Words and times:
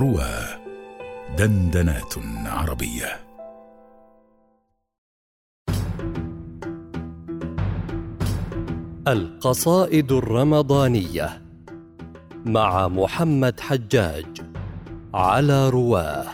روى 0.00 0.32
دندنات 1.38 2.14
عربية. 2.46 3.20
القصائد 9.08 10.12
الرمضانية 10.12 11.42
مع 12.46 12.88
محمد 12.88 13.60
حجاج 13.60 14.26
على 15.14 15.68
رواه. 15.68 16.26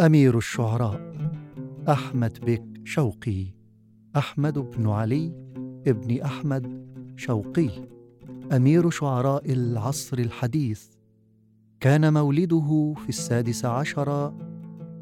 أمير 0.00 0.38
الشعراء 0.38 1.14
أحمد 1.88 2.38
بك 2.44 2.64
شوقي 2.84 3.46
أحمد 4.16 4.58
بن 4.58 4.88
علي 4.88 5.32
ابن 5.86 6.22
أحمد 6.22 6.89
شوقي 7.20 7.70
أمير 8.52 8.90
شعراء 8.90 9.52
العصر 9.52 10.18
الحديث. 10.18 10.86
كان 11.80 12.12
مولده 12.12 12.94
في 13.02 13.08
السادس 13.08 13.64
عشر 13.64 14.30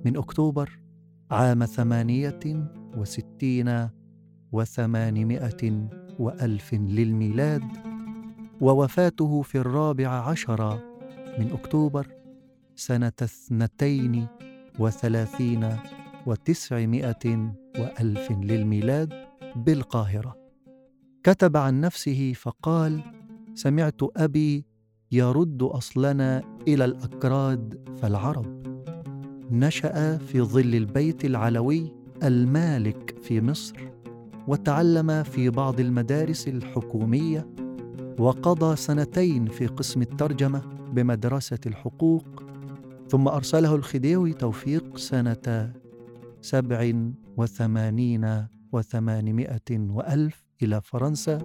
من 0.04 0.16
أكتوبر 0.16 0.78
عام 1.30 1.64
ثمانية 1.64 2.70
وستين 2.96 3.88
وثمانمائة 4.52 5.88
وألف 6.18 6.74
للميلاد 6.74 7.62
ووفاته 8.60 9.42
في 9.42 9.58
الرابع 9.58 10.08
عشر 10.08 10.78
من 11.38 11.50
أكتوبر 11.52 12.06
سنة 12.76 13.12
اثنتين 13.22 14.26
وثلاثين 14.78 15.76
وتسعمائة 16.26 17.52
وألف 17.78 18.32
للميلاد 18.32 19.12
بالقاهرة. 19.56 20.47
كتب 21.28 21.56
عن 21.56 21.80
نفسه 21.80 22.32
فقال 22.32 23.02
سمعت 23.54 24.00
أبي 24.16 24.64
يرد 25.12 25.62
أصلنا 25.62 26.42
إلى 26.68 26.84
الأكراد 26.84 27.88
فالعرب. 28.02 28.66
نشأ 29.50 30.18
في 30.18 30.40
ظل 30.40 30.74
البيت 30.74 31.24
العلوي 31.24 31.92
المالك 32.22 33.14
في 33.22 33.40
مصر 33.40 33.76
وتعلم 34.46 35.22
في 35.22 35.50
بعض 35.50 35.80
المدارس 35.80 36.48
الحكومية 36.48 37.48
وقضى 38.18 38.76
سنتين 38.76 39.46
في 39.46 39.66
قسم 39.66 40.02
الترجمة 40.02 40.62
بمدرسة 40.92 41.60
الحقوق 41.66 42.42
ثم 43.08 43.28
أرسله 43.28 43.74
الخديوي 43.74 44.32
توفيق 44.32 44.98
سنة 44.98 45.72
سبع 46.40 46.92
وثمانين 47.36 48.46
وثمانمائة 48.72 49.70
وألف 49.70 50.47
إلى 50.62 50.80
فرنسا 50.80 51.38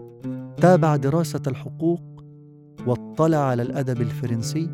تابع 0.57 0.95
دراسة 0.95 1.41
الحقوق 1.47 2.01
واطلع 2.87 3.37
على 3.37 3.61
الأدب 3.61 4.01
الفرنسي 4.01 4.69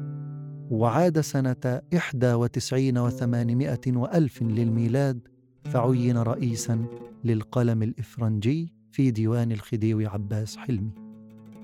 وعاد 0.69 1.19
سنة 1.19 1.81
إحدى 1.95 2.33
وتسعين 2.33 2.97
وثمانمائة 2.97 3.79
وألف 3.87 4.43
للميلاد 4.43 5.27
فعين 5.63 6.17
رئيسا 6.17 6.85
للقلم 7.23 7.83
الإفرنجي 7.83 8.73
في 8.91 9.11
ديوان 9.11 9.51
الخديوي 9.51 10.05
عباس 10.07 10.57
حلمي. 10.57 10.91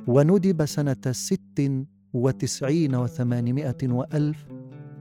وندب 0.07 0.65
سنة 0.65 1.11
ست 1.11 1.71
وتسعين 2.13 2.95
وثمانمائة 2.95 3.77
وألف 3.83 4.45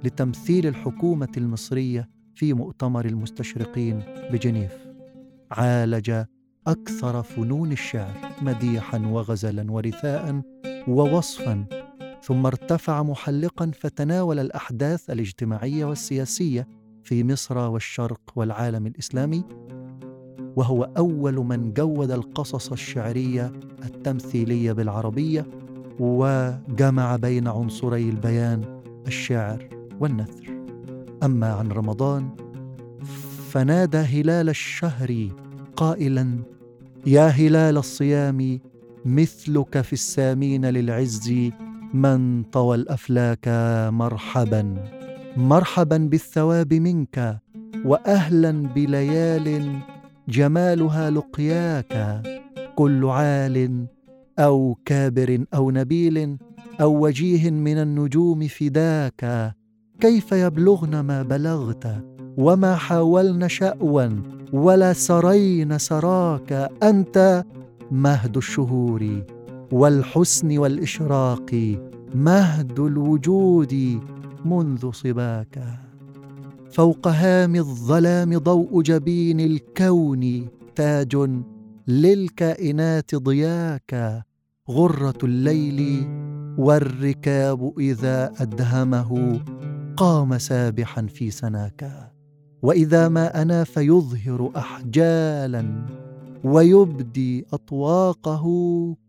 لتمثيل 0.05 0.67
الحكومة 0.67 1.33
المصرية 1.36 2.08
في 2.34 2.52
مؤتمر 2.52 3.05
المستشرقين 3.05 4.02
بجنيف. 4.33 4.72
عالج 5.50 6.25
أكثر 6.67 7.23
فنون 7.23 7.73
الشعر 7.73 8.15
مديحا 8.43 8.98
وغزلا 8.98 9.73
ورثاء 9.73 10.43
ووصفا. 10.89 11.67
ثم 12.23 12.47
ارتفع 12.47 13.03
محلقا 13.03 13.70
فتناول 13.81 14.39
الأحداث 14.39 15.11
الاجتماعية 15.11 15.85
والسياسية 15.85 16.69
في 17.03 17.24
مصر 17.24 17.58
والشرق 17.58 18.20
والعالم 18.36 18.86
الإسلامي 18.86 19.45
وهو 20.57 20.85
أول 20.97 21.35
من 21.35 21.73
جود 21.73 22.11
القصص 22.11 22.73
الشعرية 22.73 23.53
التمثيلية 23.85 24.73
بالعربية 24.73 25.47
وجمع 26.01 27.17
بين 27.17 27.48
عنصري 27.48 28.08
البيان 28.08 28.80
الشعر 29.07 29.69
والنثر. 30.01 30.64
أما 31.23 31.53
عن 31.53 31.69
رمضان 31.73 32.29
فنادى 33.51 33.98
هلال 33.98 34.48
الشهر 34.48 35.29
قائلا 35.77 36.39
يا 37.07 37.27
هلال 37.27 37.77
الصيام 37.79 38.61
مثلك 39.05 39.81
في 39.81 39.92
السامين 39.92 40.67
للعز 40.67 41.33
من 41.95 42.42
طوى 42.42 42.77
الأفلاك 42.77 43.48
مرحبا. 43.92 44.75
مرحبا 45.37 45.97
بالثواب 45.97 46.75
منك 46.75 47.39
واهلا 47.85 48.51
بليال 48.75 49.79
جمالها 50.29 51.11
لقياك. 51.11 52.23
كل 52.77 53.05
عال 53.05 53.86
أو 54.39 54.79
كابر 54.85 55.45
أو 55.55 55.71
نبيل 55.71 56.36
أو 56.81 57.07
وجيه 57.07 57.51
من 57.51 57.79
النجوم 57.79 58.48
فداك. 58.48 59.55
كيف 60.01 60.33
يبلغن 60.33 61.01
ما 61.01 61.23
بلغت 61.23 62.05
وما 62.36 62.75
حاولن 62.75 63.48
شاوا؟ 63.48 64.09
ولا 64.55 64.92
سرين 64.92 65.79
سراك 65.79 66.53
أنت 66.83 67.45
مهد 67.91 68.37
الشهور 68.37 69.25
والحسن 69.73 70.59
والإشراق 70.59 71.79
مهد 72.15 72.81
الوجود 72.81 74.01
منذ 74.45 74.91
صباك. 74.91 75.79
فوق 76.70 77.09
هام 77.09 77.57
الظلام 77.57 78.39
ضوء 78.39 78.83
جبين 78.83 79.41
الكون 79.41 80.48
تاج 80.77 81.31
للكائنات 81.89 83.15
ضياك. 83.15 84.23
غرة 84.71 85.19
الليل 85.23 86.09
والركاب 86.59 87.79
إذا 87.79 88.33
أدهمه 88.39 89.41
قام 89.97 90.39
سابحا 90.39 91.07
في 91.07 91.31
سناك. 91.31 92.14
وإذا 92.64 93.08
ما 93.08 93.42
اناف 93.42 93.77
يظهر 93.77 94.51
احجالا 94.57 95.86
ويبدي 96.45 97.47
أطواقه 97.52 98.47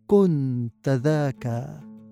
كنت 0.07 0.89
ذاك 0.89 1.67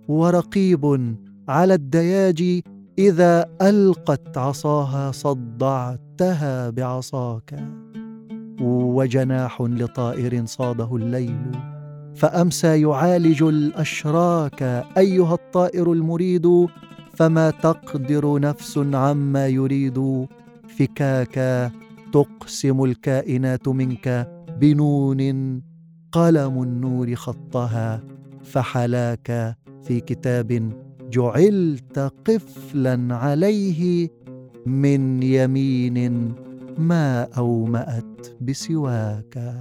ورقيب 0.08 1.16
على 1.48 1.74
الدياج 1.74 2.62
إذا 3.00 3.46
ألقت 3.62 4.38
عصاها 4.38 5.12
صدعتها 5.12 6.70
بعصاك. 6.70 7.64
وجناح 8.62 9.62
لطائر 9.62 10.46
صاده 10.46 10.96
الليل 10.96 11.52
فأمسى 12.16 12.82
يعالج 12.82 13.44
الأشراك 13.44 14.62
أيها 14.98 15.34
الطائر 15.34 15.92
المريد 15.94 16.68
فما 17.14 17.50
تقدر 17.50 18.40
نفس 18.40 18.78
عما 18.78 19.48
يريد 19.48 20.28
فكاك 20.78 21.72
تقسم 22.13 22.84
الكائنات 22.84 23.67
منك 23.67 24.31
بنون 24.59 25.61
قلم 26.11 26.63
النور 26.63 27.16
خطها 27.16 28.03
فحلاك 28.44 29.57
في 29.84 30.00
كتاب 30.00 30.72
جعلت 31.09 32.00
قفلا 32.00 33.16
عليه 33.16 34.09
من 34.66 35.23
يمين 35.23 36.34
ما 36.78 37.23
أومأت 37.38 38.28
بسواك. 38.41 39.53